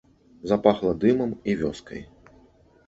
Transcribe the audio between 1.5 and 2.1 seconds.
і вёскай.